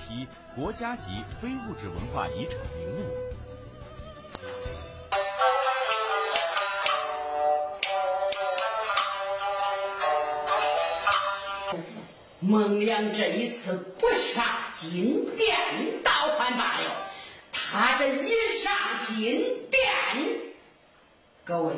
[0.00, 3.04] 批国家级非物质文化遗产名录。
[12.42, 14.44] 孟良这一次不上
[14.74, 17.06] 金殿倒还罢了，
[17.52, 18.30] 他这一
[18.62, 18.72] 上
[19.04, 19.84] 金殿，
[21.44, 21.74] 各位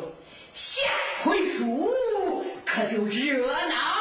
[0.55, 0.81] 下
[1.23, 1.93] 回书
[2.65, 3.92] 可就热闹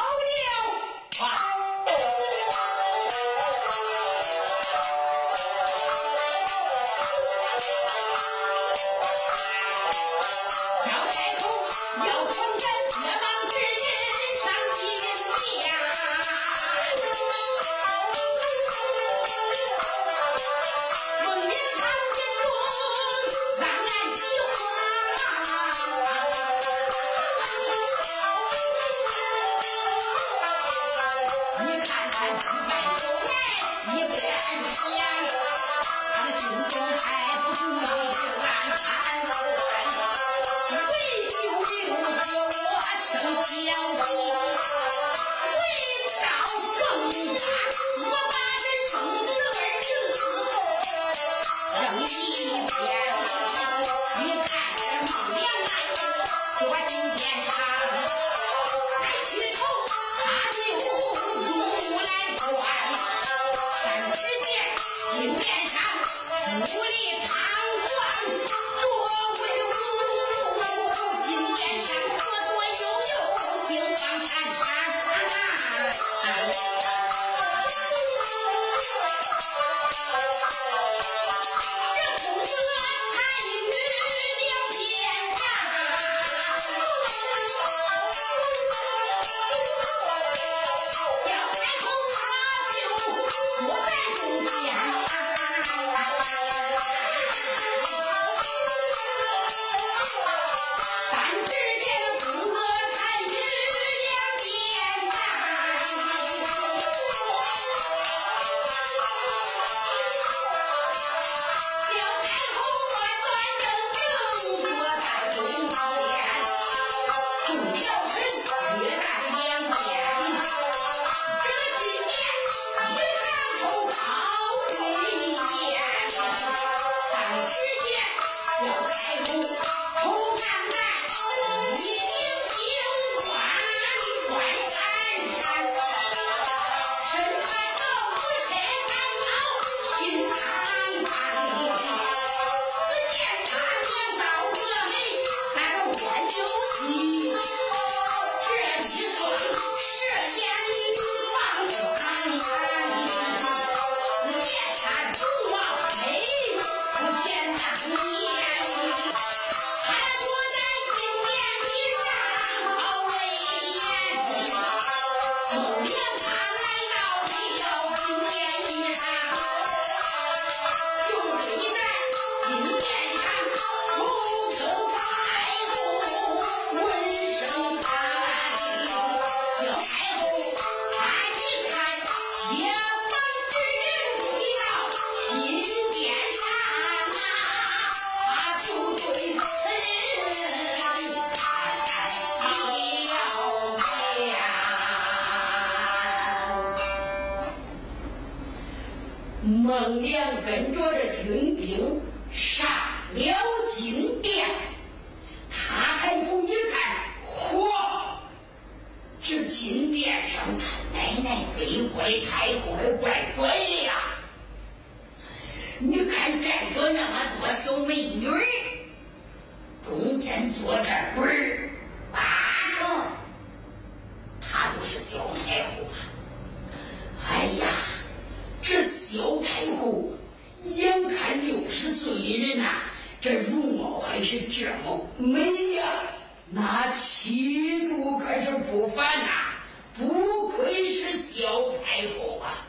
[236.54, 239.54] 那气度可是不凡呐，
[239.96, 242.66] 不愧是萧太后啊！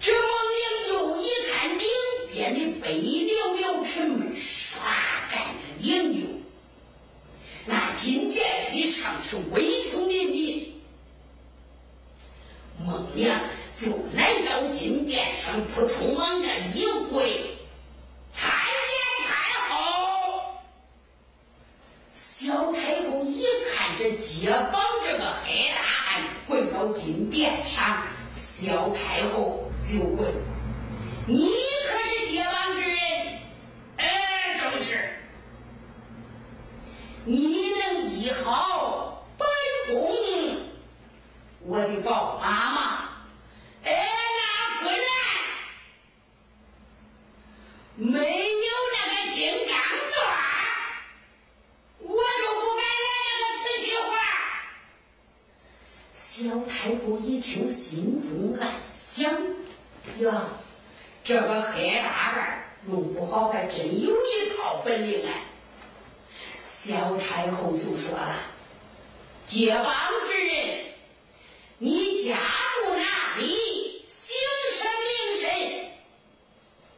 [0.00, 1.86] 这王娘又一看两
[2.32, 3.28] 边的北寥
[3.58, 4.82] 寥城门刷
[5.28, 6.26] 站着营牛，
[7.66, 10.66] 那金殿以上是威风凛凛。
[12.82, 13.38] 孟良
[13.76, 17.58] 就来到金殿上，扑通往这一跪，
[18.32, 20.54] 参见太后。
[22.50, 28.02] 小太后一看这接榜这个黑大汉跪到金殿上，
[28.34, 30.34] 萧太后就问
[31.28, 31.48] ：“你
[31.86, 32.98] 可是接王之人
[33.98, 35.08] ？”“哎，正是。
[37.24, 39.46] ”“你能医好本
[39.94, 40.10] 宫，
[41.60, 43.10] 我的宝妈妈
[43.86, 44.98] ？”“哎，那不然。
[47.94, 49.38] 没有那个金
[49.68, 49.78] 刚
[50.10, 50.18] 钻，
[51.98, 52.14] 我就
[52.60, 54.00] 不敢来那个瓷器活。”
[56.40, 59.30] 萧太后一听，心中暗想
[60.20, 60.48] ：“呀，
[61.22, 65.42] 这个黑大盖弄不好还真有一套本领哎。”
[66.64, 68.36] 萧太后就说了
[69.44, 69.94] ：“接榜
[70.30, 70.86] 之人，
[71.76, 74.02] 你家住哪里？
[74.06, 74.34] 姓
[74.72, 75.90] 甚名谁？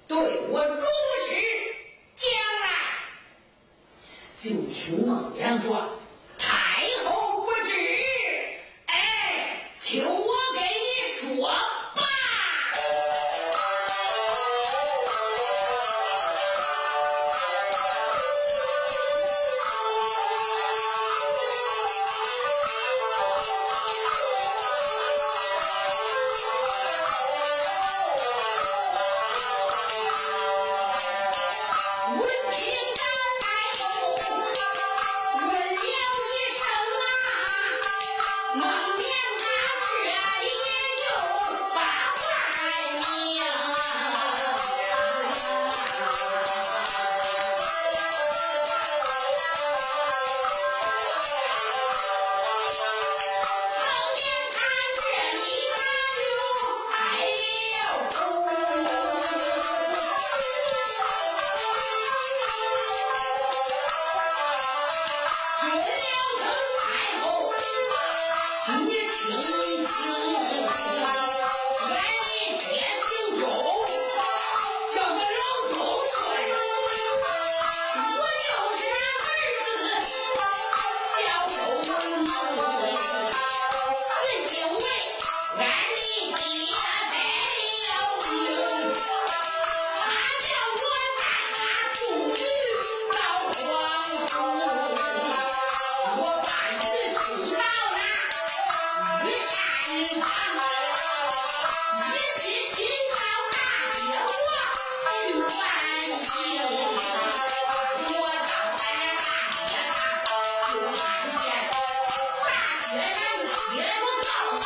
[0.07, 0.17] 对
[0.51, 0.83] 我如
[1.27, 1.35] 实
[2.15, 2.31] 讲
[2.61, 2.69] 来。”
[4.41, 5.89] 就听孟良说：“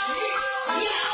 [0.06, 0.12] 着
[0.66, 1.05] 告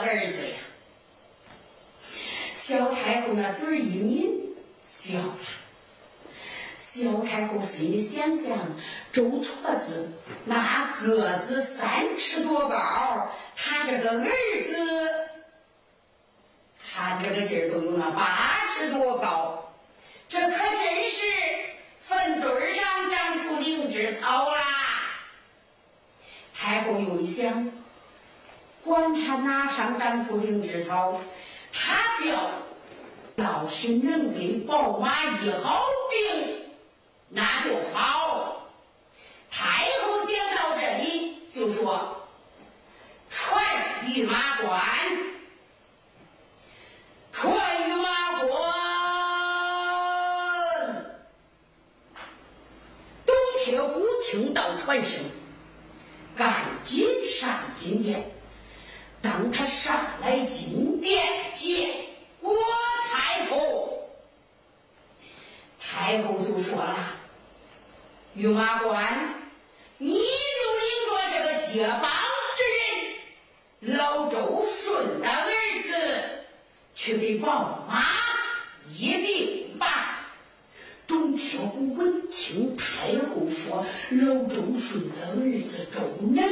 [0.00, 0.54] 儿子呀。
[2.50, 5.38] 小太后那嘴一抿，笑了。
[6.76, 8.58] 小太后心里想想，
[9.12, 10.10] 周矬子
[10.44, 14.24] 那个子三尺多高，他这个儿
[14.64, 15.10] 子
[16.92, 19.72] 他这个劲儿都有那八尺多高，
[20.28, 21.24] 这可真是
[22.00, 24.60] 坟堆上长出灵芝草啦！
[26.54, 27.70] 太后又一想，
[28.88, 31.20] 管他哪上长出灵芝草，
[31.72, 32.50] 他叫
[33.36, 36.64] 要是能给宝马医好病。
[37.28, 38.66] 那就好。
[39.50, 42.16] 太后想到这里，就说
[43.28, 43.62] ：“传
[44.06, 44.80] 御马官，
[47.30, 47.54] 传
[47.86, 48.48] 御马官。”
[53.26, 55.22] 董铁骨听到传声，
[56.34, 58.32] 赶紧上金殿。
[59.20, 61.90] 当他上来金殿见
[62.40, 62.54] 郭
[63.10, 64.08] 太后，
[65.80, 66.96] 太后就说了。
[68.34, 69.34] 御马官，
[69.96, 70.22] 你就领
[71.08, 72.10] 着这个接榜
[72.56, 72.62] 之
[73.82, 75.50] 人老周顺的儿
[75.82, 76.44] 子
[76.94, 78.04] 去给宝马
[78.96, 80.26] 一并吧。
[81.06, 86.44] 董铁虎闻听太后说老周顺的儿子周能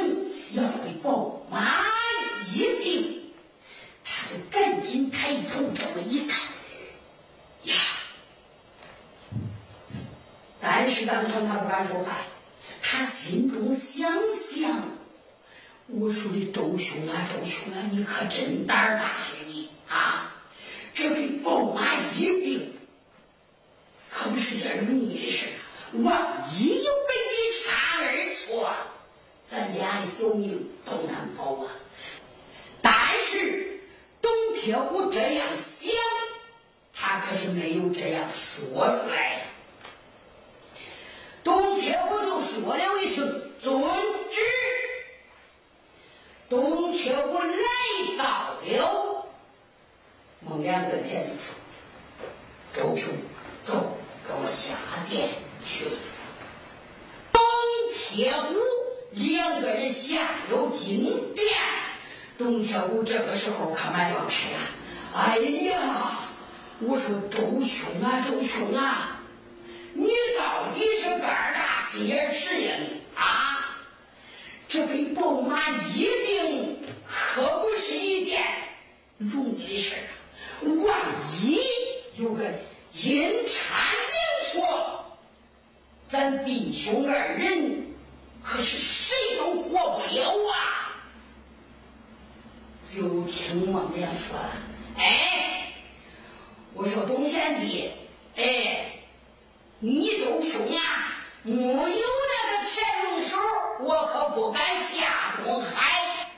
[0.54, 1.85] 要给宝马
[2.56, 3.22] 一并，
[4.02, 6.40] 他就赶紧抬头这么一看，
[7.64, 7.74] 呀！
[10.58, 12.16] 但是当场他不敢说话，
[12.82, 14.88] 他心中想想：
[15.86, 20.34] 我说的周兄啊，周兄啊，你可真胆大呀你啊！
[20.94, 22.72] 这给宝马一病。
[24.10, 25.60] 可不是件容易的事啊！
[26.02, 28.72] 万一有个一差二错，
[29.46, 31.70] 咱俩的小命都难保啊！
[33.08, 33.78] 但是
[34.20, 35.92] 董铁虎这样想，
[36.92, 38.66] 他可是没有这样说
[38.98, 39.40] 出来呀。
[41.44, 43.24] 董铁虎就说了一声
[43.62, 43.80] “遵
[44.32, 44.40] 旨”，
[46.50, 49.26] 董铁虎来到了
[50.40, 51.54] 孟良跟前，就说
[52.74, 53.14] ：“周兄，
[53.64, 53.96] 走。”
[54.26, 54.74] 跟我下
[55.08, 55.28] 殿
[55.64, 55.84] 去。
[57.32, 57.40] 董
[57.94, 58.56] 铁虎
[59.12, 61.46] 两个人下了金殿。
[62.38, 64.58] 董铁虎这个时候可满要开了。
[65.14, 66.18] 哎呀，
[66.80, 69.20] 我说周兄啊，周兄啊，
[69.94, 71.20] 你到底是肝
[71.54, 73.76] 大心眼直呀你啊？
[74.68, 78.44] 这给宝马一病可不是一件
[79.16, 80.10] 容易的事啊！
[80.84, 80.98] 万
[81.42, 81.58] 一
[82.16, 82.44] 有个……
[82.98, 85.04] 阴差阳错，
[86.06, 87.86] 咱弟兄二人
[88.42, 90.75] 可是谁都活不了啊！
[92.86, 94.38] 就听孟良说
[94.96, 95.72] ：“哎，
[96.72, 97.90] 我说董贤弟，
[98.36, 98.92] 哎，
[99.80, 103.36] 你周兄啊，没有那个铁龙手，
[103.80, 106.30] 我可不敢下东海。”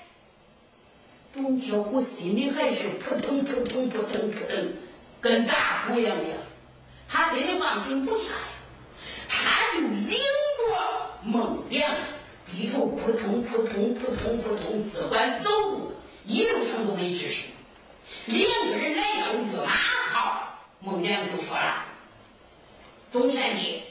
[1.35, 4.73] 董铁虎心里还是扑通扑通扑通扑通，
[5.21, 6.25] 跟大鼓一样的。
[7.07, 8.39] 他心里放心不下呀，
[9.29, 10.17] 他就领着
[11.23, 11.95] 孟良
[12.51, 15.93] 低头扑通扑通扑通扑通，只管走路，
[16.27, 17.45] 一路上都没吱声。
[18.27, 21.85] 两个人来到御马号，孟良就说了
[23.11, 23.83] ：“董贤弟，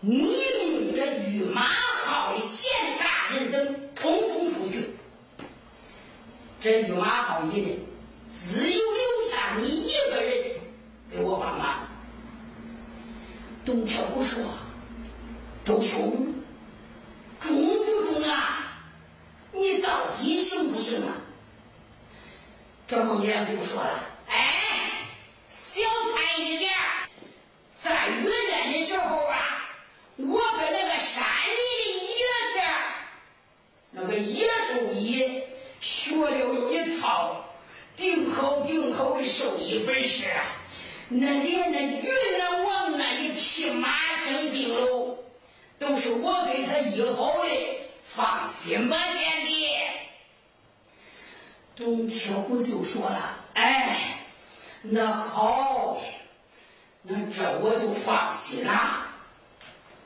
[0.00, 0.18] 你
[0.60, 4.90] 命这御马号的闲杂人等通通出去，
[6.60, 7.78] 这御马号一人
[8.38, 10.58] 只有留下你一个人。”
[11.10, 11.88] 给我帮忙。
[13.64, 14.44] 董铁虎说
[15.64, 16.34] ：“周兄，
[17.40, 17.56] 中
[17.86, 18.78] 不中啊？
[19.52, 21.16] 你到底行不行啊？”
[22.86, 24.36] 这孟良就说了：“哎，
[25.48, 26.68] 小菜一碟，
[27.82, 29.64] 在云南的时候啊，
[30.18, 32.20] 我跟那个山里的野
[32.52, 32.60] 子，
[33.92, 35.42] 那个野兽医
[35.80, 37.42] 学了一套
[37.96, 40.44] 顶好顶好的兽医本事啊。”
[41.10, 42.92] 那连那云南王
[43.58, 45.18] 那一匹马生病喽，
[45.80, 47.50] 都是我给他医好的，
[48.04, 49.68] 放心吧，贤弟。
[51.74, 54.20] 董铁虎就说了：“哎，
[54.82, 56.00] 那好，
[57.02, 59.06] 那这我就放心了。”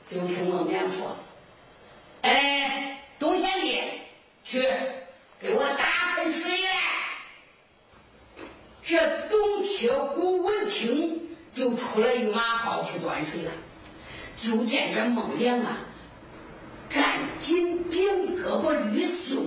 [0.09, 1.15] 就听孟良说
[2.23, 3.81] ：“哎，董贤弟，
[4.43, 4.61] 去
[5.39, 6.69] 给我打盆水来。”
[8.83, 11.22] 这董铁虎闻听，
[11.53, 13.51] 就出了御马号去端水了。
[14.35, 15.77] 就见这孟良啊，
[16.89, 17.03] 赶
[17.39, 19.41] 紧并胳膊捋袖，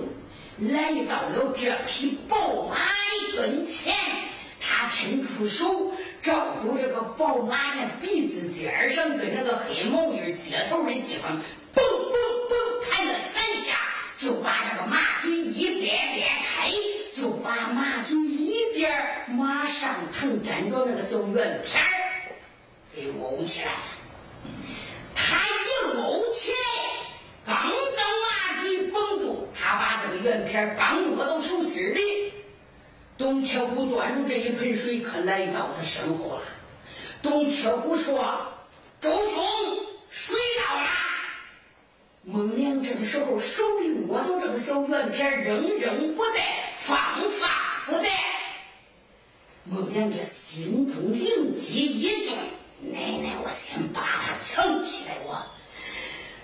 [0.59, 3.93] 来到了这匹宝马的跟前。
[4.59, 11.39] 他伸出手，照住这个宝马这鼻子尖上跟那个黑毛印接头的地方，
[11.73, 12.15] 嘣嘣
[12.49, 13.75] 嘣弹了三下，
[14.17, 16.71] 就把这个马嘴一鞭鞭开，
[17.19, 18.15] 就把马嘴。
[18.77, 21.89] 边马上藤粘着那个小圆片儿，
[22.93, 23.79] 给勾起来了。
[25.15, 26.57] 他一勾起来，
[27.43, 32.33] 刚刚马嘴绷住，他把这个圆片刚握到手心里，
[33.17, 36.41] 董铁虎端着这一盆水，可来到他身后了。
[37.23, 38.47] 董铁虎说
[39.01, 39.43] ：“周兄，
[40.11, 40.87] 水到了。”
[42.21, 46.39] 孟良这个时候手里握着这个小圆片，扔扔不得，
[46.87, 47.49] 放放
[47.87, 48.07] 不得。
[49.65, 52.37] 孟良这心中灵机一动，
[52.93, 55.17] 奶奶，我先把它藏起来。
[55.25, 55.45] 我，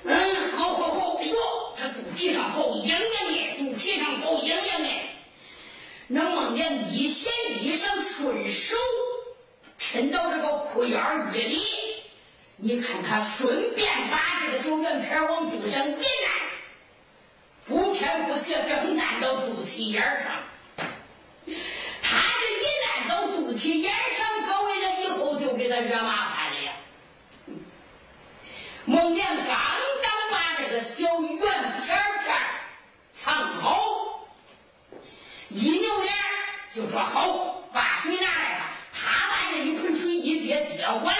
[0.03, 1.35] 嗯，好好好，哎呦，
[1.77, 4.89] 这肚皮上好痒痒的，肚皮上好痒痒的。
[6.07, 7.31] 那孟良一掀
[7.61, 8.75] 衣裳，顺手
[9.79, 10.99] 抻到这个裤腰
[11.33, 11.61] 一里，
[12.57, 16.42] 你看他顺便把这个小圆片往肚上一按，
[17.67, 20.31] 不偏不斜，正按到肚脐眼上。
[22.01, 22.53] 他这。
[23.43, 26.71] 不起眼上各位了，以后就给他惹麻烦了呀。
[28.85, 32.35] 孟良刚刚把这个小圆片片
[33.13, 34.27] 藏好，
[35.49, 36.13] 一扭脸
[36.73, 41.17] 就说：“好，把水拿来吧。”他把这一盆水一接接过来，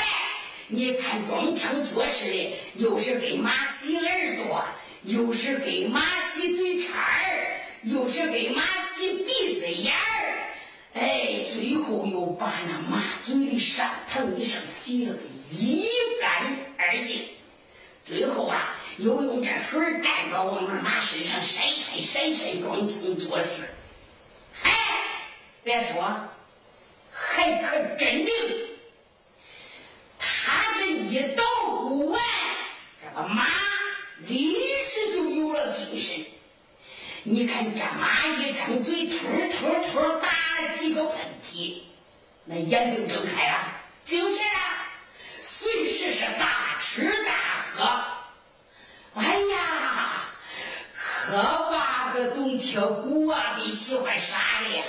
[0.69, 4.65] 你看装腔作势的，又是给马洗耳朵，
[5.05, 6.01] 又是给马
[6.33, 8.61] 洗嘴茬儿，又是给马
[8.95, 10.47] 洗鼻子眼儿，
[10.93, 15.19] 哎，最后又把那马嘴里上腾一声洗了个
[15.51, 15.87] 一
[16.21, 17.27] 干二净。
[18.03, 23.69] 最后啊，又用这水蘸着我们马身上晒晒晒晒，装腔作势。
[24.63, 24.71] 哎，
[25.63, 26.29] 别说。
[27.15, 28.27] 还可真灵！
[30.17, 31.43] 他这一捣
[31.83, 32.19] 鼓完，
[32.99, 33.47] 这个马
[34.25, 34.52] 立
[35.71, 36.15] 精神。
[37.23, 39.17] 你看这马一张嘴，突
[39.51, 40.27] 突突打
[40.61, 41.77] 了几个喷嚏，
[42.45, 44.59] 那眼睛睁开了，精神了，
[45.41, 48.03] 随时是大吃大喝。
[49.15, 50.21] 哎呀，
[50.93, 51.37] 可
[51.71, 54.83] 把个董铁骨啊给喜欢傻了。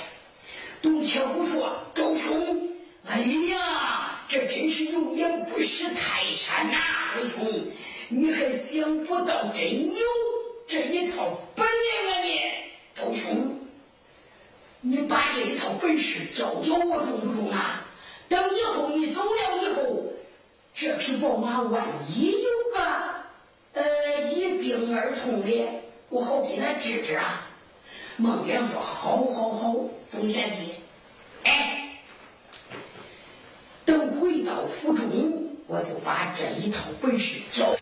[0.81, 2.69] 董铁骨说：“周兄，
[3.07, 3.17] 哎
[3.49, 6.77] 呀，这真是有眼不识泰山呐！
[7.15, 7.71] 周兄，
[8.09, 10.05] 你还想不到真有
[10.75, 12.41] 这一套本领啊你！
[12.93, 13.61] 周兄，
[14.81, 17.85] 你把这一套本事教教我中不中啊？
[18.27, 20.03] 等以后你走了以后，
[20.73, 22.83] 这匹宝马万一有个
[23.71, 25.65] 呃一病二痛的，
[26.09, 27.47] 我好给他治治啊。”
[28.19, 29.75] 孟良说：“好，好，好，
[30.11, 30.73] 董贤弟。”
[31.43, 31.99] 哎，
[33.85, 37.73] 等回到府中，我就把这一套本事教。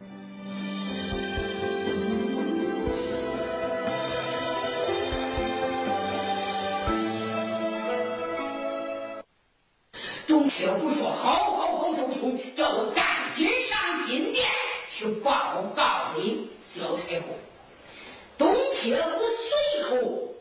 [18.84, 20.36] 铁虎随后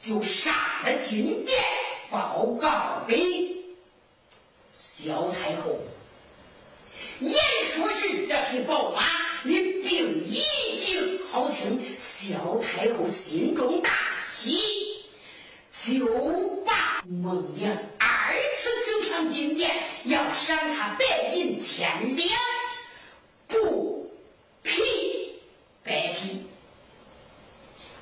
[0.00, 0.52] 就上
[0.82, 1.56] 了金殿。
[2.10, 3.64] 报告给
[4.72, 5.78] 萧太后，
[7.20, 9.04] 言说是这匹宝马
[9.44, 9.54] 你
[9.84, 13.92] 病已经好清，萧太后心中大
[14.28, 15.04] 喜，
[15.76, 16.04] 就
[16.66, 22.28] 把孟良二次请上金殿，要赏他白银千两，
[23.46, 24.12] 布
[24.64, 25.40] 匹
[25.84, 26.44] 百匹。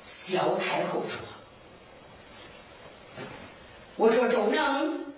[0.03, 1.21] 萧太后说。
[3.95, 5.13] 我说周能，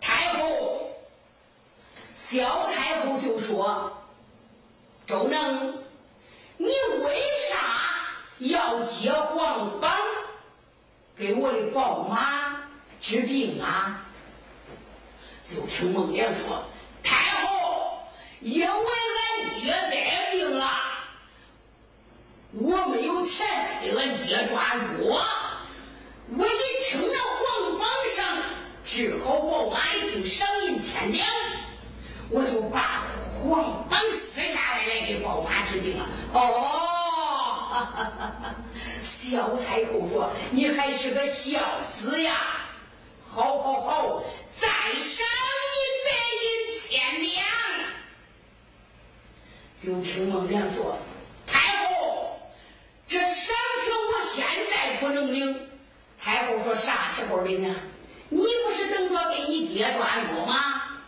[0.00, 0.90] 太后，
[2.16, 3.92] 萧太后就说
[5.06, 5.74] ：“周能，
[6.56, 6.68] 你
[7.04, 8.06] 为啥
[8.38, 9.94] 要接皇榜
[11.14, 12.62] 给我的宝马
[13.04, 14.00] 治病啊？”
[15.44, 16.64] 就听孟良说
[17.04, 17.98] ：“太后，
[18.40, 18.66] 因为
[19.20, 20.66] 俺爹得病了，
[22.52, 23.46] 我没有钱
[23.82, 24.80] 给俺爹抓药。”
[26.34, 27.86] 我一听到皇榜
[28.16, 28.38] 上
[28.86, 31.28] 治好宝马一病赏银千两，
[32.30, 33.02] 我就把
[33.38, 36.06] 皇榜撕下来来给宝马治病了。
[36.32, 37.76] 哦，
[39.04, 41.60] 萧太后说：“你还是个孝
[42.00, 42.62] 子呀！
[43.34, 44.22] 好，好，好，
[44.56, 45.26] 再赏
[45.74, 47.44] 你白银千两。”
[49.76, 50.96] 就听孟良说
[51.44, 52.38] ：“太后，
[53.08, 55.68] 这赏钱我现在不能领。”
[56.16, 57.74] 太后说：“啥时候领啊？
[58.28, 60.98] 你不是等着给你爹抓药吗？”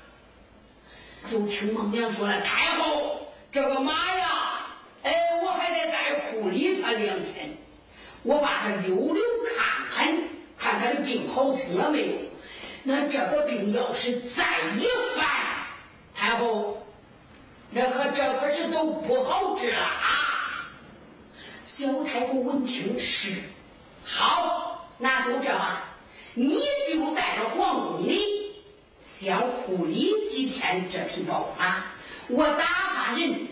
[1.30, 4.66] 就听孟良说了：“太后，这个马呀，
[5.04, 7.56] 哎，我还得再护理他两天，
[8.24, 9.22] 我把他溜溜，
[10.86, 12.12] 他的病好清了没有。
[12.84, 15.26] 那这个病要是再一犯，
[16.14, 16.86] 太后，
[17.70, 20.48] 那可这可是都不好治了啊！”
[21.64, 23.32] 小太后闻听是
[24.04, 24.88] 好。
[24.98, 25.84] 那就这吧，
[26.34, 28.54] 你就在这皇宫里
[29.00, 31.84] 先护理几天这匹宝马，
[32.28, 33.46] 我打发人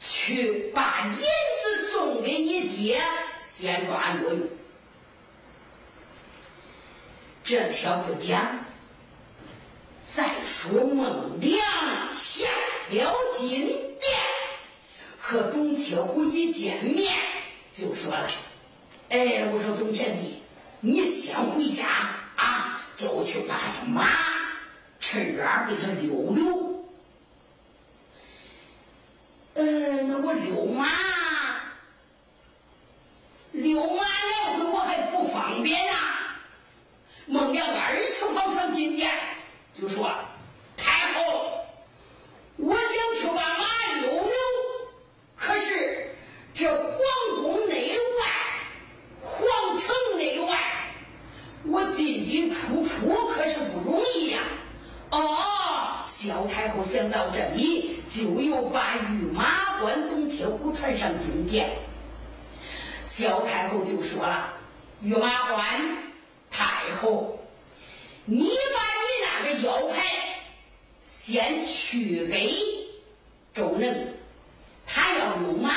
[0.00, 3.02] 去把银子送给你爹，
[3.36, 4.40] 先抓落用。
[7.48, 8.62] 这且不讲，
[10.12, 11.58] 再说孟良
[12.12, 12.46] 下
[12.90, 13.98] 了金殿，
[15.18, 17.16] 和董铁虎一见面
[17.72, 18.28] 就说了。
[19.08, 20.42] 哎，我说董贤弟，
[20.80, 21.86] 你先回家
[22.36, 24.06] 啊，叫我去把这马
[25.00, 26.84] 趁热给他溜溜。
[29.54, 30.86] 呃，那我溜马，
[33.52, 35.94] 溜马来回我还不方便呐。
[37.30, 39.14] 孟良二次是跑上金殿，
[39.74, 40.10] 就说
[40.78, 41.60] ：“太后，
[42.56, 43.66] 我想去把马
[44.00, 44.32] 溜溜，
[45.36, 46.08] 可是
[46.54, 46.98] 这皇
[47.42, 48.26] 宫内外、
[49.20, 50.58] 皇城内外，
[51.66, 54.40] 我进进出出可是不容易呀。”
[55.12, 61.76] 哦，萧太后想到这里，就又把御马官董铁虎传上金殿。
[63.04, 64.54] 萧太后就说了
[65.04, 66.08] ：“御马官。”
[66.50, 67.38] 太后，
[68.24, 70.02] 你把你那个腰牌
[70.98, 72.50] 先去给
[73.54, 74.14] 周能，
[74.86, 75.70] 他要溜马，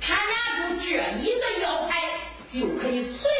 [0.00, 2.02] 他拿住这一个腰牌，
[2.50, 3.30] 就可以随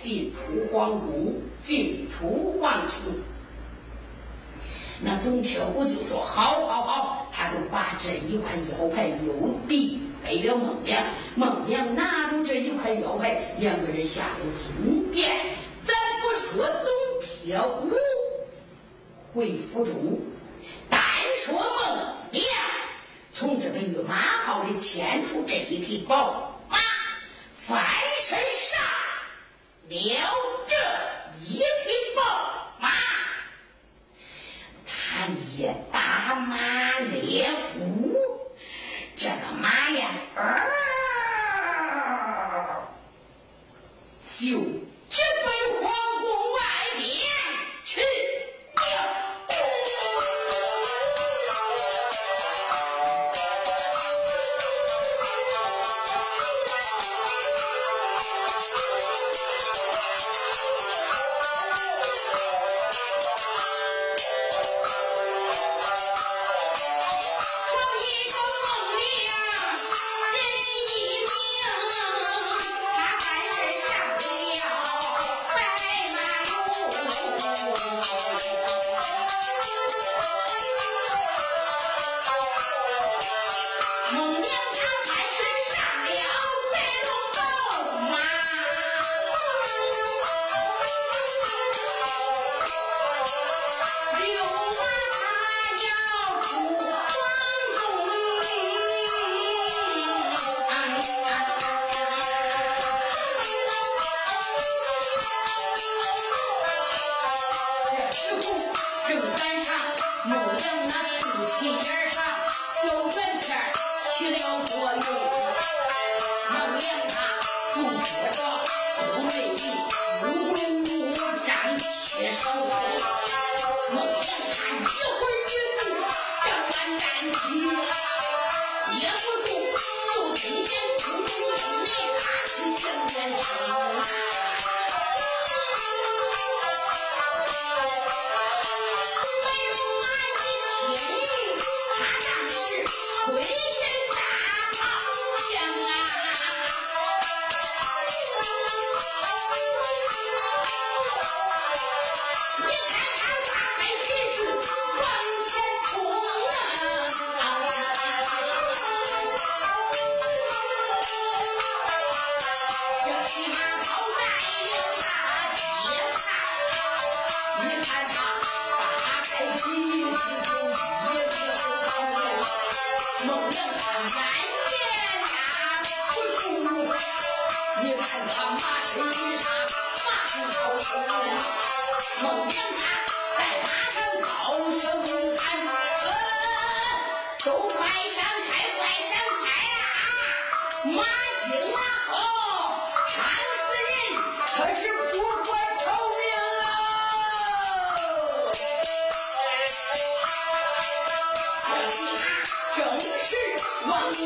[0.00, 0.40] 进出
[0.72, 3.00] 皇宫，进出皇城。
[5.02, 11.04] 那董铁虎就说：“好，好，好！”他就把这一块腰牌又递给了孟良。
[11.34, 15.56] 孟良拿住这一块腰牌，两个人下了金殿。
[15.82, 16.86] 咱不说董
[17.20, 17.90] 铁虎
[19.34, 20.18] 回府中，
[20.88, 21.00] 单
[21.36, 21.96] 说孟
[22.30, 22.44] 良
[23.32, 26.78] 从这个御马号里牵出这一匹宝马，
[27.56, 27.84] 翻
[28.20, 28.38] 身
[29.90, 30.74] 上了这
[31.38, 31.64] 一匹
[32.16, 32.20] 宝
[32.80, 32.90] 马。
[34.86, 36.56] 他也打马
[36.98, 38.52] 咧鼓，
[39.16, 40.10] 这个马呀，
[44.36, 44.58] 就
[45.10, 45.46] 这般
[45.80, 45.88] 活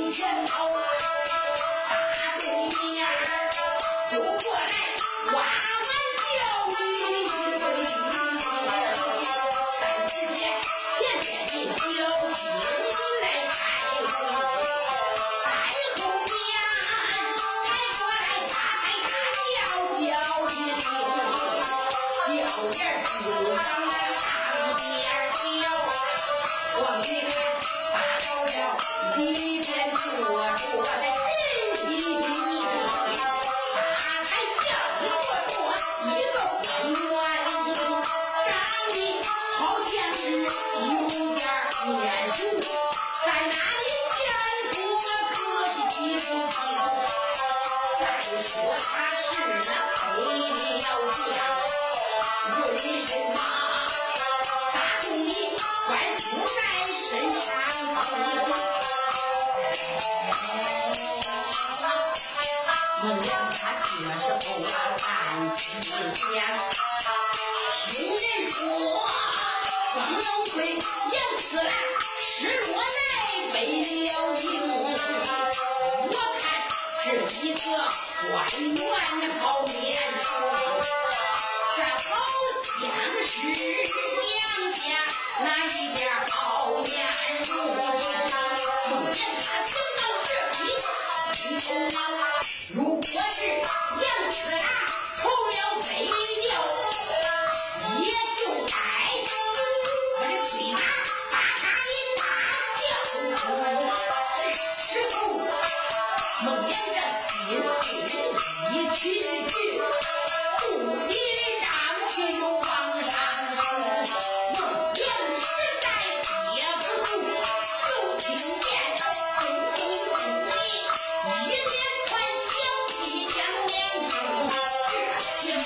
[0.01, 0.65] 从前头
[1.27, 3.11] 大对面儿
[4.13, 5.68] 走过来哇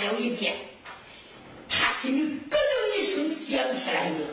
[0.00, 0.56] 了一遍，
[1.68, 4.26] 他心里咯噔一声响起来了。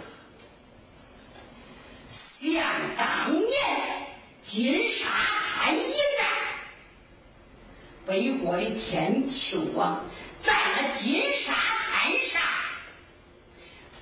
[2.09, 2.53] 想
[2.95, 4.07] 当年
[4.41, 6.27] 金沙滩一战，
[8.05, 10.03] 北国的天庆王
[10.39, 12.41] 在那金沙滩上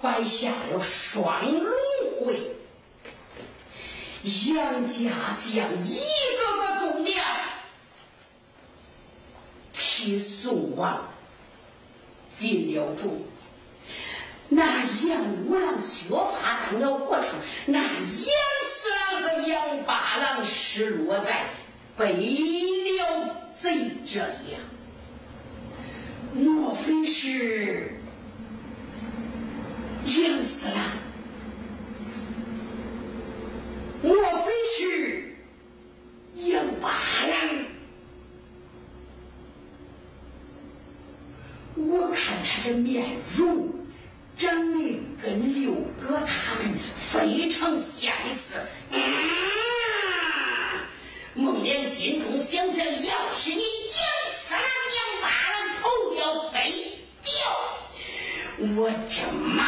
[0.01, 1.69] 摆下了双龙
[2.21, 2.55] 会，
[4.23, 5.99] 杨家将一
[6.37, 7.21] 个个忠烈
[9.73, 11.13] 替宋王。
[12.39, 13.25] 进了住。
[14.47, 17.25] 那杨五郎学法当了和尚，
[17.65, 21.47] 那杨四郎和杨八郎失落在
[21.97, 24.71] 北辽贼这里呀、啊？
[26.33, 27.91] 莫非是
[30.05, 30.75] 杨四郎？
[34.01, 35.35] 莫非是
[36.35, 37.65] 杨八郎？
[41.87, 43.05] 我看他这面
[43.37, 43.69] 容
[44.37, 48.55] 长得跟六哥他们非常相似。
[48.91, 48.99] 嗯
[51.35, 54.61] 孟良心中想想要是你杨四郎
[54.91, 56.69] 娘把那头要背
[57.23, 57.31] 掉
[58.75, 59.65] 我这马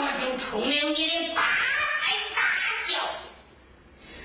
[0.00, 2.42] 我就冲了你的八百大
[2.88, 2.98] 轿。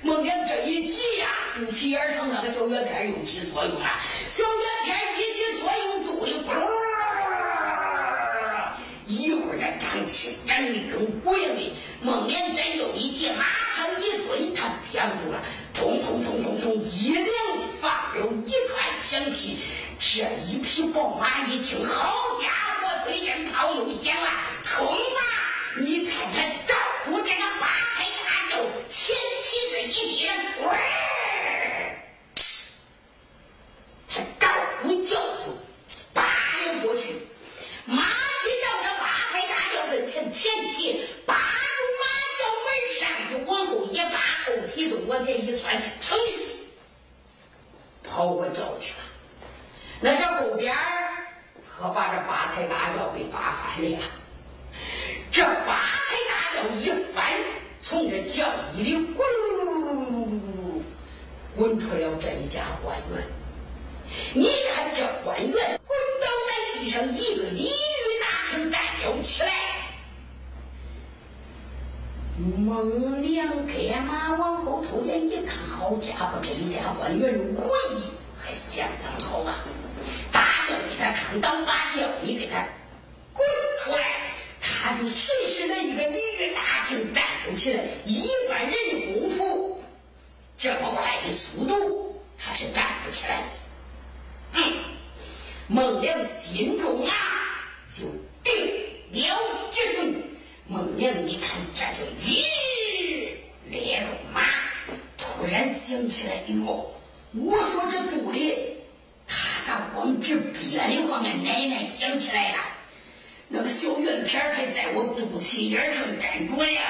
[0.01, 6.84] 孟良这一急呀肚脐眼上那个小圆片又起作用了小圆片一起作用肚里咕噜
[10.47, 15.41] 真灵怪的，孟连真有一记，马枪一蹲，他憋不住了，
[15.73, 17.27] 通通通通通，一连
[17.81, 19.57] 放了一串响屁。
[19.97, 22.49] 这一匹宝马一听，好家
[22.81, 24.29] 伙，催真炮又响了，
[24.63, 25.21] 冲吧！
[25.77, 31.14] 你看他照住这个八抬大轿，前蹄子一提，人滚。
[44.73, 46.15] 鼻子往前一窜，噌，
[48.03, 48.99] 跑过轿去了。
[50.01, 51.27] 那这后边儿
[51.65, 53.97] 可把这八抬大轿给扒翻了。
[55.31, 57.33] 这八抬大轿一翻，
[57.81, 60.81] 从这轿衣里咕噜噜噜噜噜噜
[61.55, 63.23] 滚出了这一家官员。
[64.33, 65.51] 你看这官员
[65.87, 69.54] 滚倒在地上，一个鲤鱼打挺站了起来。
[72.45, 78.03] 孟良赶马往后头眼一看，好家伙，这一家官员武艺
[78.37, 79.65] 还相当好啊！
[80.31, 82.63] 大叫给他看挡，把轿衣给他
[83.33, 83.43] 滚
[83.79, 84.21] 出来，
[84.61, 87.83] 他就随时那一个鲤鱼打挺站不起来。
[88.05, 89.81] 一般人的功夫，
[90.55, 93.47] 这么快的速度，他是站不起来的。
[94.53, 94.73] 嗯，
[95.67, 97.11] 孟良心中啊
[97.97, 98.05] 就
[98.43, 98.53] 定
[99.13, 99.35] 了
[99.71, 100.21] 决心。
[100.67, 102.43] 孟良一看，这就咦，
[103.69, 104.41] 列住马，
[105.15, 106.91] 突然想起来，哟，
[107.33, 108.57] 我说这肚里，
[109.27, 111.23] 他咋光直憋的慌？
[111.23, 112.57] 俺奶奶想起来了，
[113.47, 116.81] 那个小圆片还在我肚脐眼上粘着呀。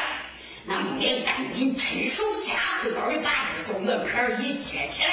[0.66, 5.10] 那孟良赶紧趁手下回高的把这个小圆片一接起来，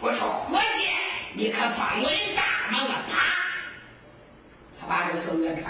[0.00, 0.88] 我说伙计，
[1.34, 3.04] 你可帮我的大忙啊！
[3.06, 3.18] 啪，
[4.80, 5.66] 他把这个小圆片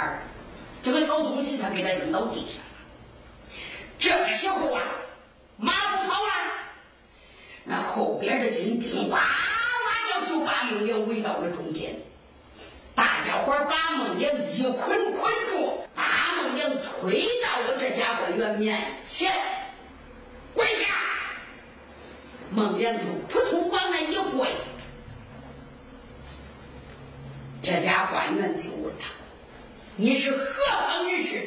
[0.83, 2.71] 这个小东西，他给他扔到地上了。
[3.99, 4.83] 这个时候啊，
[5.57, 6.33] 马不跑了，
[7.65, 9.25] 那后边的军兵哇哇
[10.09, 11.95] 叫，就把孟良围到了中间。
[12.95, 16.03] 大家伙把孟良一捆捆住，把
[16.37, 19.31] 孟良推到了这家官员面前，
[20.55, 20.87] 跪下。
[22.51, 24.49] 孟良就扑通往那一跪，
[27.63, 29.20] 这家官员就问他。
[30.01, 31.47] 你是何方人士？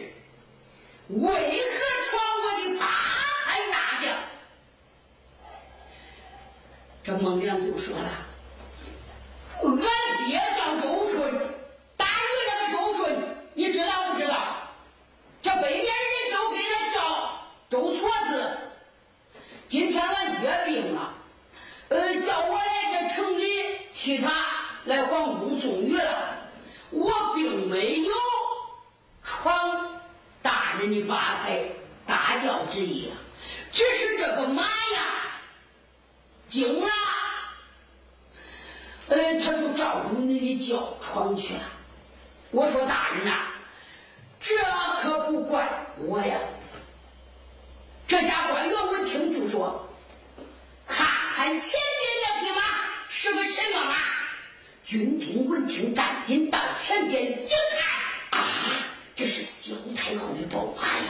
[1.09, 1.33] 为何
[2.05, 2.85] 闯我的八
[3.45, 4.05] 抬大轿？
[7.03, 8.11] 这孟良就说了
[9.63, 9.71] ：“俺
[10.27, 11.33] 爹叫周顺，
[11.97, 12.09] 打鱼
[12.47, 13.17] 那个周顺，
[13.55, 14.69] 你知道不知道？
[15.41, 18.57] 这北边人都给他叫周矬子。
[19.67, 21.11] 今天俺爹病了，
[21.89, 24.45] 呃，叫我来这城里替他
[24.85, 26.37] 来皇宫送鱼了。
[26.91, 28.13] 我并没有。”
[29.23, 30.01] 闯
[30.41, 31.63] 大人的八抬
[32.05, 33.15] 大轿之意啊，
[33.71, 35.39] 只是这个马呀
[36.47, 36.89] 惊了，
[39.07, 41.61] 呃，他就照住你的轿闯去了。
[42.51, 43.47] 我说大人呐，
[44.39, 44.55] 这
[45.01, 46.37] 可不怪我呀。
[48.07, 49.89] 这家官员闻听就说，
[50.85, 52.61] 看看前边那匹马
[53.09, 53.95] 是个什么马？
[54.83, 57.49] 军兵闻听，赶紧到前边一
[58.29, 58.45] 看，啊！
[59.15, 61.03] 这是萧太后的宝马呀！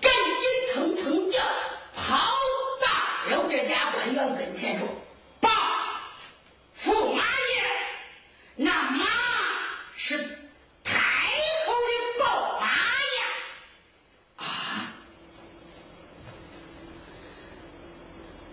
[0.00, 1.38] 赶紧腾腾叫
[1.94, 2.30] 跑
[2.80, 2.86] 到
[3.30, 4.86] 了这家官员跟前说
[5.40, 5.48] ：“报，
[6.78, 7.26] 驸马爷，
[8.56, 9.06] 那马
[9.96, 10.18] 是
[10.84, 11.00] 太
[11.66, 13.22] 后的宝马呀！”
[14.36, 14.92] 啊！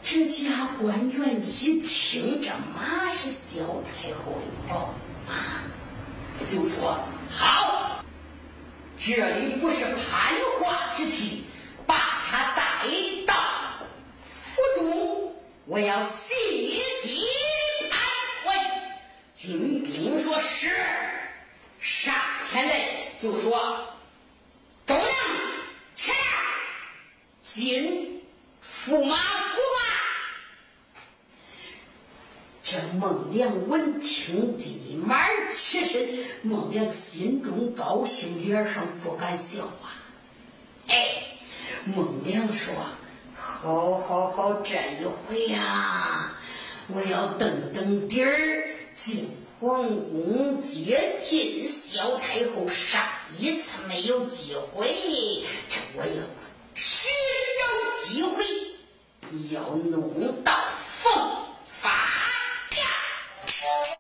[0.04, 4.96] 这家官员一听这马是萧太后的宝
[5.28, 5.34] 马，
[6.46, 6.98] 就说
[7.30, 7.76] ：“好。”
[9.02, 11.46] 这里不是攀话之地，
[11.88, 12.86] 把他带
[13.26, 13.34] 到
[14.54, 15.36] 府中，
[15.66, 17.26] 我要细细
[17.90, 18.00] 盘
[18.46, 18.56] 问。
[19.38, 20.76] 军兵说是，
[21.80, 23.88] 上前来就说
[24.86, 25.08] ：“周良，
[25.96, 26.18] 起来，
[27.48, 28.22] 进
[28.86, 29.96] 驸马府吧。”
[32.72, 36.24] 这孟良闻听，立马起身。
[36.44, 39.98] 孟良心中高兴，脸上不敢笑啊。
[40.88, 41.24] 哎，
[41.86, 42.72] 孟良说
[43.36, 46.32] ：“好，好，好，这一回呀，
[46.90, 52.68] 我要蹬蹬底儿进皇宫接近萧太后。
[52.68, 53.04] 上
[53.40, 56.22] 一次没有机会，这我要
[56.76, 57.10] 寻
[57.58, 58.44] 找机会，
[59.56, 60.54] 要弄到。”
[63.62, 63.99] Yeah.